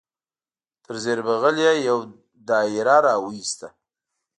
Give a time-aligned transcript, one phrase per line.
[0.83, 1.97] تر زیر بغل یې یو
[2.47, 3.67] دایره را وایسته.